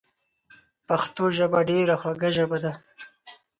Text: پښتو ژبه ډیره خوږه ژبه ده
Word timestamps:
پښتو 0.87 1.23
ژبه 1.37 1.59
ډیره 1.69 1.95
خوږه 2.01 2.29
ژبه 2.37 2.57
ده 2.63 2.71